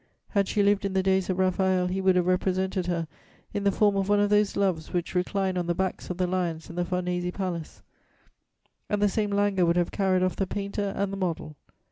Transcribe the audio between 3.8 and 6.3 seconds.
of one of those Loves which recline on the backs of the